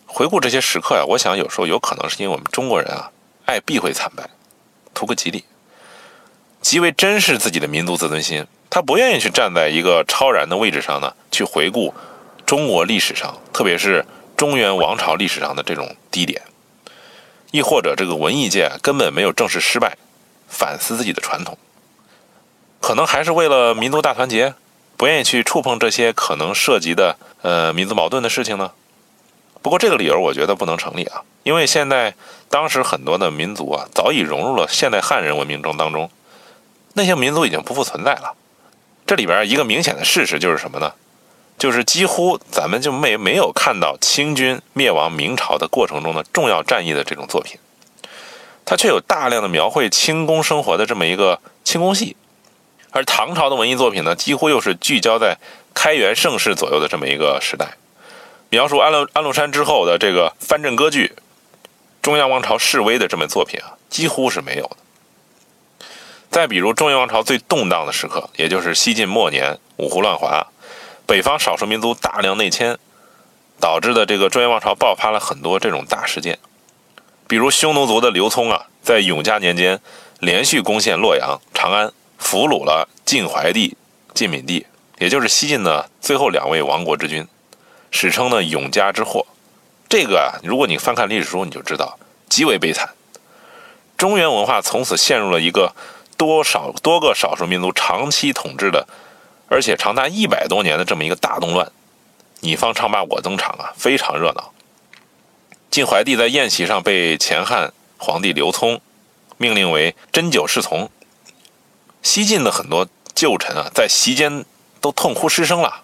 [0.08, 3.12] 回顾这些时刻呀，我想有时候有可能是因为我们中国人啊，
[3.46, 4.30] 爱避讳惨败，
[4.94, 5.44] 图个吉利，
[6.62, 8.46] 极为珍视自己的民族自尊心。
[8.70, 11.94] 他不愿意去站在一个超然的位置上呢，去回顾
[12.46, 14.06] 中国历史上，特别是
[14.38, 16.42] 中原王朝历史上的这种低点，
[17.52, 19.98] 亦或者这个文艺界根本没有正视失败，
[20.48, 21.58] 反思自己的传统，
[22.80, 24.56] 可能还是为了民族大团结，
[25.04, 28.72] 不愿意去触碰这些可能涉及的呃民族矛盾的事情呢？
[29.62, 32.16] 不过这个理由我觉得不能成立啊，因为现在
[32.50, 36.10] 当时很多的民族啊早已融入了现代汉人文明中当中，
[36.94, 38.34] 那些民族已经不复存在了。
[39.06, 40.94] 这里边一个明显的事实就是什么呢？
[41.58, 47.60] 就是几乎咱们就没没有看到清军灭亡明朝的过程中的重要战役的这种作品，
[48.64, 52.16] 它却有大量的描绘清宫生活的这么一个清宫戏，
[52.94, 55.38] 而唐朝的文艺作品呢，几乎又是聚焦在
[55.74, 57.76] 开元盛世左右的这么一个时代，
[58.50, 61.12] 描述安禄安禄山之后的这个藩镇割据、
[62.04, 64.78] 中央王朝示威的这么作品啊，几乎是没有的。
[66.30, 70.46] 再比如中原王朝最动荡的时刻，也就是西晋末年五胡乱华，
[71.08, 72.78] 北方少数民族大量内迁，
[73.60, 76.38] 导致的这个中原王朝爆发了很多这种大事件。
[77.28, 79.80] 比如匈奴族的刘聪啊，在永嘉年间
[80.20, 81.92] 连续攻陷洛阳、长安，
[82.24, 83.78] 俘虏了晋怀帝、
[84.16, 84.66] 晋闵帝，
[84.98, 87.28] 也就是西晋的最后两位亡国之君，
[87.92, 89.28] 史称呢永嘉之祸。
[89.88, 92.90] 这个啊，如果你翻看历史书，你就知道极为悲惨。
[93.98, 95.76] 中原文化从此陷入了一个。
[96.16, 98.88] 多少多个少数民族长期统治的，
[99.50, 101.70] 而且长达一百多年的这么一个大动乱，
[102.40, 104.54] 你方唱罢我登场啊，非常热闹。
[105.72, 108.80] 晋怀帝在宴席上被前汉皇帝刘聪
[109.38, 110.90] 命令为针灸侍从，
[112.04, 114.46] 西晋的很多旧臣啊，在席间
[114.80, 115.82] 都痛哭失声了。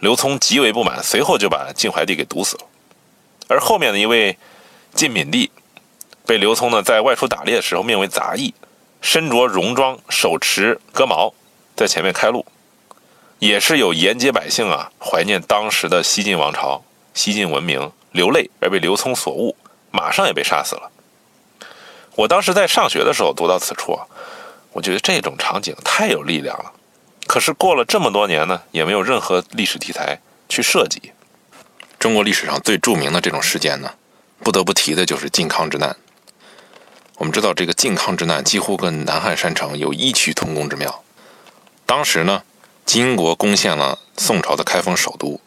[0.00, 2.64] 刘聪极为不满，随后就把晋怀帝给毒死了。
[3.48, 4.36] 而后面的一位
[4.94, 5.50] 晋闵帝，
[6.26, 8.52] 被刘聪呢在外出打猎的时候命为杂役。
[9.00, 11.32] 身着戎装，手持戈矛，
[11.76, 12.44] 在前面开路，
[13.38, 16.82] 也是有沿街百姓啊怀念当时的西晋王朝、
[17.14, 19.54] 西晋文明，流泪而被刘聪所误，
[19.92, 20.90] 马上也被杀死了。
[22.16, 24.06] 我当时在上学的时候读到此处啊，
[24.76, 26.70] 我觉得这种场景太有力量了。
[27.26, 31.12] 可是过了这么多年呢，也没有任何历史题材去涉及。
[31.98, 33.94] 中国历史上最著名的这种事件呢，
[34.42, 35.96] 不得不提的就是靖康之难。
[37.16, 41.02] 我们知道，这个靖康之难几乎跟南汉山城有异曲同工之妙。
[41.86, 42.42] 当时呢，
[42.84, 45.40] 金国攻陷了宋朝的开封首都，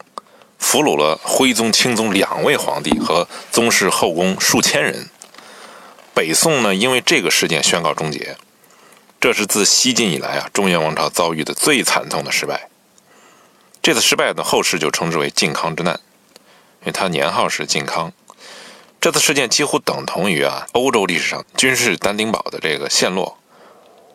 [0.58, 5.08] 俘虏了徽宗、钦宗两位皇帝和宗室后宫数千人。
[6.12, 8.36] 北宋呢，因为这个事件宣告终结。
[9.20, 12.70] 这是自西晋以来啊，中原王朝遭遇的最惨痛的失败。
[13.82, 16.00] 这次失败呢，后世就称之为靖康之难，
[16.80, 18.10] 因为它年号是靖康。
[18.98, 23.38] 这次事件几乎等同于啊，欧洲历史上君士丹丁堡的这个陷落，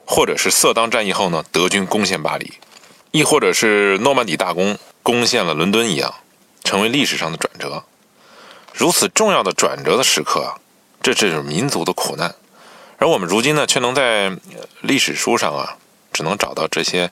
[0.07, 2.53] 或者是色当战役后呢，德军攻陷巴黎，
[3.11, 6.15] 亦或者是诺曼底大公攻陷了伦敦一样，
[6.63, 7.83] 成为历史上的转折。
[8.73, 10.55] 如此重要的转折的时刻，
[11.03, 12.33] 这就是民族的苦难。
[12.97, 14.31] 而我们如今呢，却能在
[14.81, 15.77] 历史书上啊，
[16.13, 17.11] 只能找到这些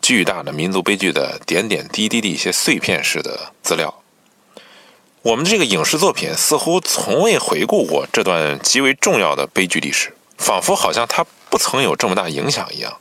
[0.00, 3.94] 巨大的民族悲剧的点点滴滴的一些碎片式的资料。
[5.22, 12.98] 我们这个影视作品似乎从未回顾过这段极为重要的悲剧历史，仿佛好像它不曾有这么大影响一样。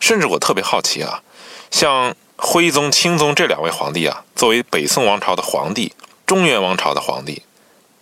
[0.00, 1.22] 甚至我特别好奇啊，
[1.70, 5.92] 像徽宗、钦宗这两位皇帝啊，作为北宋王朝的皇帝、
[6.26, 7.42] 中原王朝的皇帝，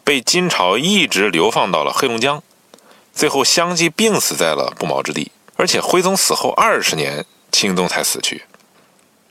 [0.02, 2.42] 被金朝一直流放到了黑龙江，
[3.18, 5.32] 最后相继病死在了不毛之地。
[5.56, 8.44] 而且徽宗死后二十年，钦宗才死去，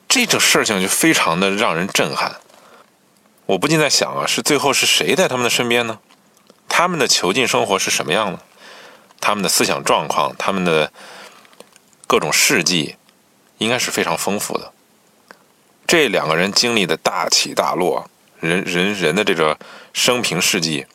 [0.10, 2.36] 这种事情就非常的让人震撼。
[3.46, 6.00] 我不禁在想啊，是最后是谁在他们的身边呢？
[6.68, 8.40] 他们的囚禁生活是什么样的？
[9.22, 10.92] 他们的思想状况，他们的
[12.08, 12.98] 各种事迹，
[13.60, 14.74] 应该是非常丰富的。
[15.88, 18.10] 这两个人经历的大起大落，
[18.42, 19.58] 人人人的这个
[19.94, 20.86] 生平事迹，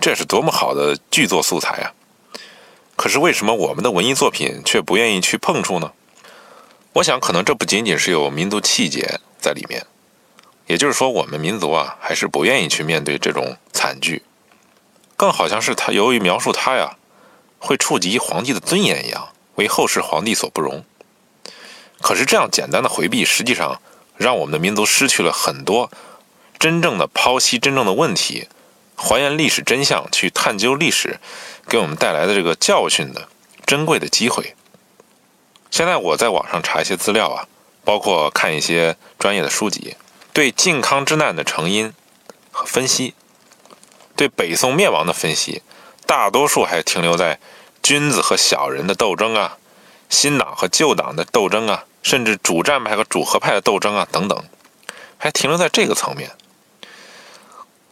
[0.00, 1.94] 这是多么好的剧作素材啊！
[3.00, 5.90] 可是为什么我们的文艺作品却不愿意去碰触呢？
[6.92, 9.86] 我想，可能这不仅仅是有民族气节在里面，
[10.66, 14.20] 也就是说，我们民族啊，还是不愿意去面对这种惨剧，
[15.16, 16.98] 更好像是他由于描述他呀，
[17.58, 20.84] 会触及皇帝的尊严一样，为后世皇帝所不容。
[22.02, 23.80] 可是这样简单的回避，实际上
[24.18, 25.90] 让我们的民族失去了很多
[26.58, 28.48] 真正的剖析真正的问题、
[28.94, 31.18] 还原历史真相、去探究历史
[31.68, 33.28] 给我们带来的这个教训的
[33.66, 34.54] 珍贵的机会。
[35.70, 37.46] 现在我在网上查一些资料啊，
[37.84, 39.96] 包括看一些专业的书籍，
[40.32, 41.92] 对靖康之难的成因
[42.50, 43.14] 和分析，
[44.16, 45.62] 对北宋灭亡的分析，
[46.06, 47.38] 大多数还停留在
[47.82, 49.58] 君子和小人的斗争啊，
[50.08, 54.44] 新党和旧党的斗争啊，甚至主战派和主和派的斗争啊等等，
[55.16, 56.32] 还停留在这个层面，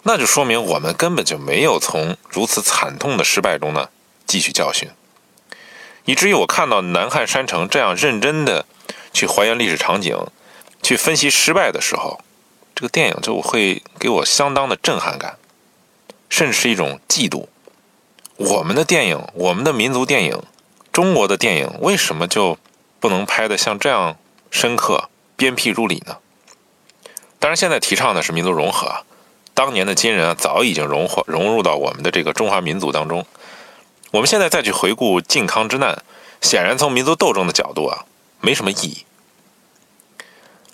[0.03, 3.89] 那就说明我们根本就没有从如此惨痛的失败中呢
[4.27, 4.89] 汲取教训。
[6.05, 8.65] 以至于我看到南汉山城这样认真的
[9.13, 10.17] 去还原历史场景，
[10.83, 12.21] 去分析失败的时候，
[12.75, 15.37] 这个电影就会给我相当的震撼感，
[16.31, 17.47] 甚至是一种嫉妒。
[18.37, 20.43] 我们的电影，我们的民族电影，
[20.93, 22.57] 中国的电影，为什么就
[23.01, 24.17] 不能拍得像这样
[24.51, 26.19] 深刻、鞭辟入里呢？
[27.39, 29.05] 当然，现在提倡的是民族融合，
[29.55, 33.27] 当年的金人啊，早已经融化融入到我们的这个中华民族当中。
[34.11, 36.03] 我们现在再去回顾靖康之难，
[36.41, 38.07] 显然从民族斗争的角度啊，
[38.41, 39.05] 没什么意义。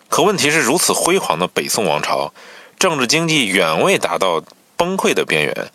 [0.09, 2.33] 可问题是，如此辉煌的北宋王朝，
[2.79, 4.45] 政治经济远未达到
[4.77, 5.73] 崩溃的边缘，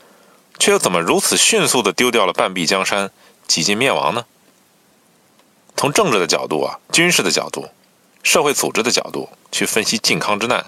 [0.58, 3.12] 却又怎么如此迅速地丢掉了半壁江山，
[3.48, 4.26] 几近灭亡呢？
[5.76, 7.68] 从政治的角度啊，军事的角度，
[8.24, 10.66] 社会组织的角度去分析靖康之难，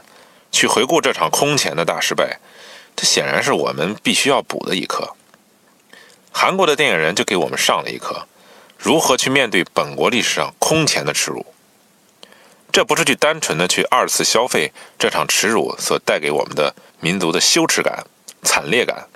[0.51, 2.39] 去回顾这场空前的大失败，
[2.95, 5.15] 这显然是我们必须要补的一课。
[6.31, 8.27] 韩国的电影人就给我们上了一课，
[8.77, 11.45] 如何去面对本国历史上空前的耻辱。
[12.71, 18.05] 这不是去单纯的去二次消费这场耻辱所带给我们的民族的羞耻感、
[18.43, 19.07] 惨烈感，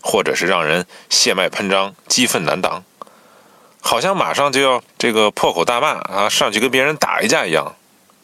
[0.00, 2.84] 或者是让人血脉喷张、激愤难当，
[3.80, 7.74] 好像马上就要这个破口大骂啊，上去跟别人打一架一样，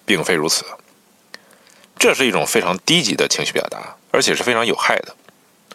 [0.04, 0.64] 并非如此。
[2.00, 5.14] 这是一种非常低级的情绪表达，而且是非常有害的，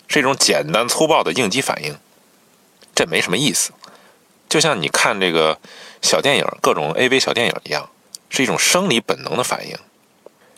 [0.08, 1.96] 是一种简单粗暴的应激反应。
[2.96, 3.72] 这没什么意思，
[4.50, 5.60] 就像你看这个
[6.02, 7.88] 小电影、各种 AV 小电影一样，
[8.32, 9.78] 是一种生理本能的反应。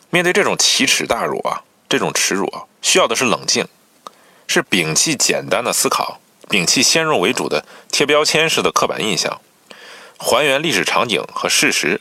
[0.08, 3.68] 面对这种奇耻大辱啊，这种耻辱啊，需要的是冷静，
[4.46, 9.38] 是摒弃简单的思考，摒弃先入为主的贴标签式的刻板印象，
[10.16, 12.00] 还原历史场景和事实，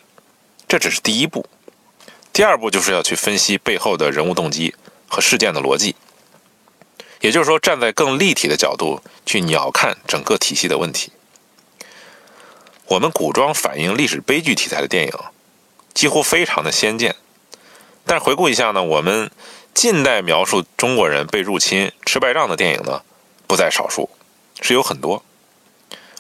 [0.70, 1.46] 这只是第一步。
[2.38, 4.76] 第二步就是要去分析背后的人物动机
[5.08, 5.96] 和事件的逻辑。
[7.20, 11.12] 也就是说，站在更立体的角度去鸟瞰整个体系的问题。
[12.86, 15.14] 我们古装反映历史悲剧题材的电影，
[15.96, 17.16] 几乎非常的先见。
[18.06, 19.32] 但回顾一下呢，我们
[19.74, 23.02] 近代描述中国人被入侵吃败仗的电影呢，
[23.48, 24.12] 不在少数，
[24.62, 25.24] 是有很多。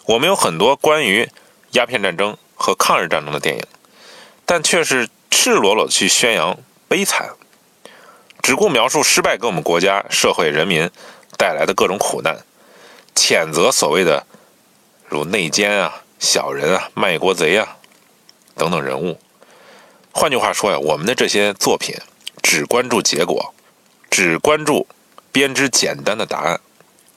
[0.06, 1.30] 我们有很多关于
[1.73, 3.63] 鸦片战争和抗日战争的电影，
[4.47, 5.08] 但却是
[5.48, 6.58] 赤裸裸去宣扬
[6.90, 7.30] 悲惨。
[8.44, 10.90] 只顾描述失败给我们国家、社会、人民
[11.38, 12.38] 带来的各种苦难，
[13.16, 14.26] 谴责所谓的
[15.08, 17.78] 如内奸啊、小人啊、卖国贼啊
[18.58, 19.18] 等等人物。
[20.12, 21.96] 换句话说呀，我们的这些作品
[22.44, 23.54] 只关注结果，
[24.10, 24.86] 只关注
[25.32, 26.60] 编织简单的答案，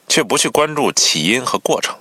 [0.07, 1.97] 却不去关注起因和过程。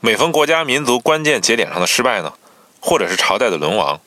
[0.00, 2.34] 每逢国家民族关键节点上的失败呢，
[2.78, 3.98] 或者是朝代的沦亡，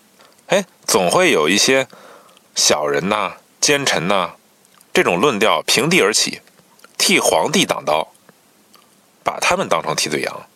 [0.48, 1.88] 哎，总会有一些
[2.56, 3.38] 小人呐。
[3.60, 4.36] 奸臣呐，
[4.94, 6.42] 这种论调平地而起，
[6.98, 8.14] 替皇帝挡刀，
[9.24, 10.48] 把他们当成替罪羊，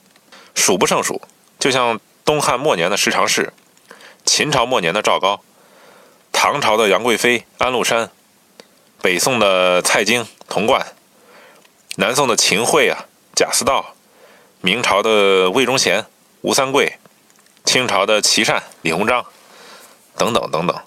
[0.56, 1.22] 数不胜数。
[1.60, 3.52] 就像东汉末年的十常侍，
[4.24, 5.42] 秦朝末年的赵高，
[6.32, 8.12] 唐朝的杨贵妃安禄山，
[9.02, 10.94] 北宋的蔡京童贯，
[11.98, 13.96] 南宋的秦桧啊贾似道，
[14.62, 16.06] 明朝的魏忠贤
[16.42, 16.98] 吴三桂，
[17.66, 19.26] 清朝的琦善李鸿章，
[20.18, 20.80] 等等等等。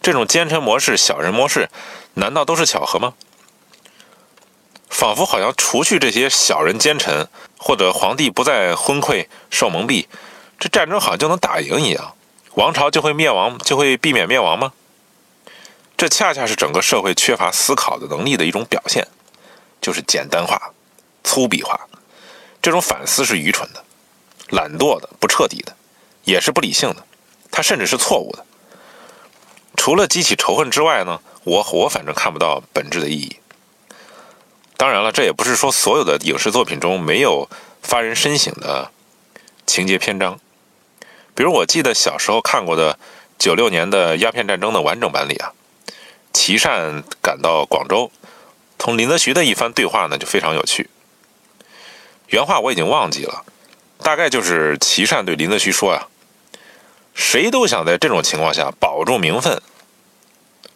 [0.00, 1.68] 这种奸臣模式、小人模式，
[2.14, 3.14] 难道都是巧合吗？
[4.88, 10.06] 仿佛好像除去这些小人奸臣，或者皇帝不再昏聩受蒙蔽，
[10.58, 12.14] 这战争好像就能打赢一样，
[12.54, 14.72] 王朝就会灭亡，就会避免灭亡吗？
[15.96, 19.06] 这恰恰是整个社会缺乏思考的能力的一种表现，
[19.80, 20.72] 就是简单化、
[21.24, 21.80] 粗鄙化。
[22.60, 23.84] 这种反思是愚蠢的、
[24.50, 25.74] 懒惰的、不彻底的，
[26.24, 27.06] 也是不理性的，
[27.50, 28.44] 它甚至是错误的。
[29.76, 33.36] 除了激起仇恨之外呢，我我反正看不到本质的意义。
[34.76, 37.48] 当然了，这也不是说所有的影视作品中没有
[37.82, 38.90] 发人深省的
[39.66, 40.38] 情节篇章。
[41.34, 42.98] 比如我记得小时候看过的
[43.38, 45.52] 九六年的鸦片战争的完整版里啊，
[46.32, 48.10] 琦善赶到广州，
[48.76, 50.90] 同林则徐的一番对话呢就非常有趣。
[52.28, 53.44] 原话我已经忘记了，
[53.98, 56.06] 大概就是琦善对林则徐说呀
[57.14, 59.60] ：“谁都想在这种情况下保住名分，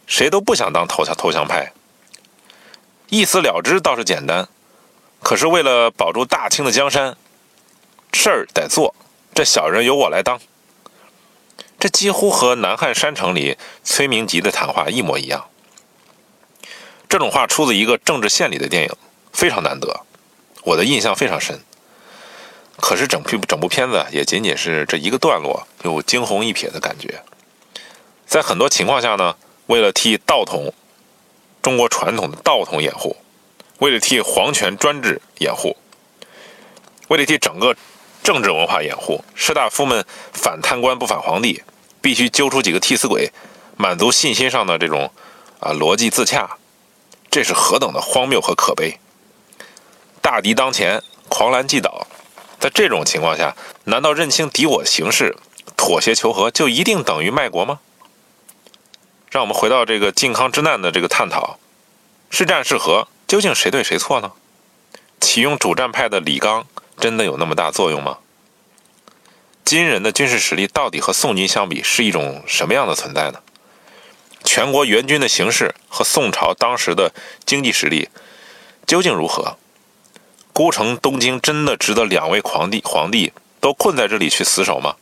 [0.07, 1.73] 谁都不想当投降投降派。
[3.09, 4.49] 一死了之倒是简单，
[5.23, 7.17] 可是为了保住大清的江山，
[8.13, 8.95] 事儿得做，
[9.35, 10.41] 这小人由我来当。”
[11.79, 15.47] 这几乎和南汉山城里崔明吉的谈话一模一样。
[17.09, 18.91] 这种话出自一个政治献礼的电影，
[19.33, 20.01] 非常难得。
[20.63, 21.61] 我的印象非常深，
[22.79, 27.23] 可是整部整部片子也仅仅是这一个段落有惊鸿一瞥的感觉。
[28.27, 29.35] 在很多情况下呢，
[29.67, 30.73] 为了替道统、
[31.63, 33.17] 中国传统的道统掩护，
[33.79, 35.77] 为了替皇权专制掩护，
[37.09, 37.75] 为了替整个
[38.23, 41.63] 政治文化掩护，士大夫们反贪官不反皇帝，
[42.01, 43.31] 必须揪出几个替死鬼，
[43.77, 45.11] 满足信心上的这种
[45.61, 46.59] 啊逻辑自洽，
[47.31, 48.99] 这是何等的荒谬和可悲！
[50.21, 52.07] 大敌当前，狂澜既倒，
[52.59, 53.55] 在这种情况下，
[53.85, 55.37] 难道认清敌我形势，
[55.77, 57.81] 妥协求和，就一定等于卖国吗？
[59.31, 61.59] 让我们回到这个靖康之难的这个探讨，
[62.31, 64.33] 是战是和，究竟谁对谁错呢？
[65.21, 66.67] 启用主战派的李纲，
[66.99, 68.19] 真的有那么大作用吗？
[69.65, 73.41] 金人的军事实力到底和宋军相比，是一种什么样的存在呢？
[74.45, 77.13] 全国援军的形势和宋朝当时的
[77.45, 78.09] 经济实力
[78.87, 79.59] 究竟如何？
[80.57, 83.31] 孤城东京真的值得两位皇帝皇帝
[83.61, 84.97] 都困在这里去死守吗？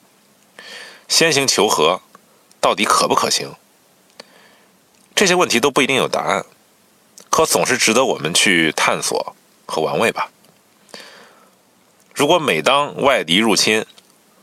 [1.07, 2.00] 先行求和，
[2.61, 3.55] 到底可不可行？
[5.14, 6.44] 这些问题都不一定有答案，
[7.30, 10.28] 可总是值得我们去探索和玩味吧。
[12.12, 13.86] 如果每当外敌入侵、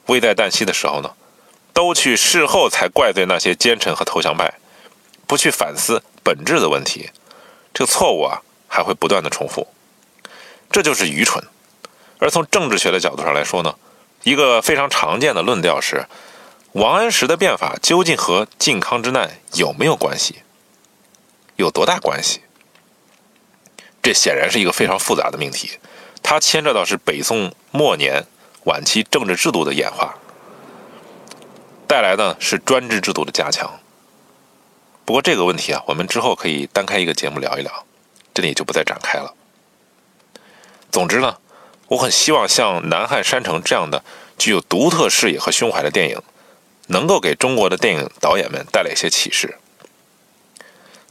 [0.05, 1.11] 危在旦夕的时候呢，
[1.73, 4.53] 都去事后才怪罪那些奸臣和投降派，
[5.27, 7.09] 不去反思本质的问题，
[7.73, 9.67] 这个错误啊还会不断的重复。
[10.71, 11.43] 这就是愚蠢。
[12.19, 13.75] 而从政治学的角度上来说呢，
[14.23, 16.05] 一个非常常见的论调是：
[16.73, 20.43] 王安石的变法究竟和靖康之难有没有关系？
[21.55, 22.41] 有多大关系？
[24.03, 25.79] 这显然是一个非常复杂的命题，
[26.23, 28.25] 它牵扯到是北宋末年
[28.63, 30.15] 晚期政治制度的演化，
[31.87, 33.79] 带来的是专制制度的加强。
[35.05, 37.85] 不过这个问题啊，我们之后可以单开一个节目聊一聊，
[38.33, 39.33] 这里就不再展开了。
[40.91, 41.37] 总之呢，
[41.87, 44.03] 我很希望像《南汉山城》这样的
[44.37, 46.21] 具有独特视野和胸怀的电影，
[46.87, 49.57] 能够给中国的电影导演们带来一些启示。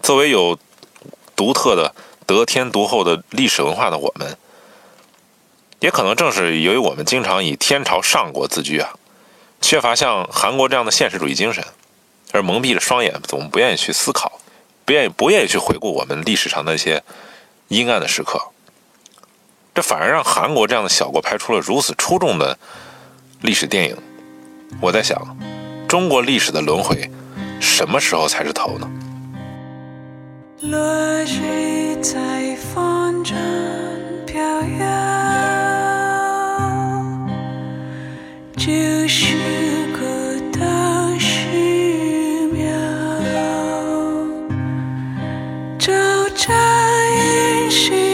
[0.02, 0.58] 作为有
[1.34, 1.94] 独特的
[2.26, 4.36] 得天独厚的历史文化的我们，
[5.80, 8.92] 也可能正是由于我们经常以天朝上国自居啊，
[9.62, 11.64] 缺乏像韩国这样的现实主义精神，
[12.32, 14.40] 而蒙蔽了双眼，总不愿意去思考，
[14.84, 17.02] 不愿意不愿意去回顾我们历史上那些
[17.68, 18.52] 阴暗的时刻。
[19.72, 22.58] 这反而让韩国这样的小国拍出了如此出众的
[23.42, 23.96] 历史电影。
[24.80, 25.36] 我在想，
[25.88, 27.10] 中国历史的轮回，
[27.60, 28.90] 什么时候才是头呢？
[30.62, 30.78] 落
[31.24, 33.34] 日在风中
[34.26, 34.86] 飘摇，
[38.56, 39.36] 就是记
[41.54, 42.66] 忆
[46.36, 48.09] 在。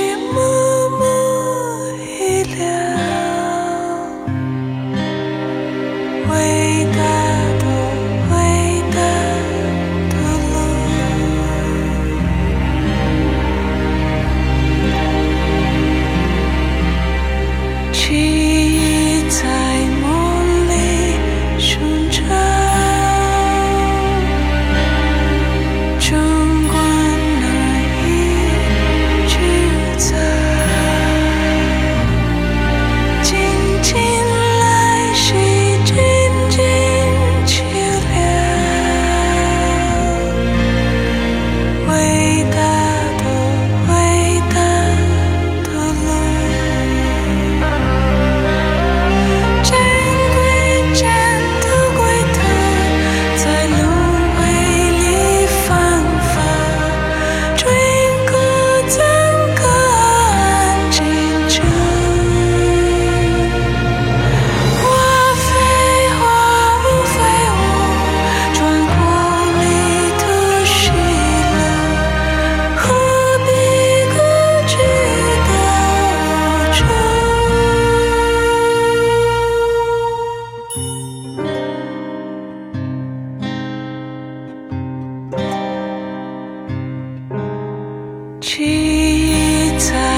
[89.79, 90.16] time.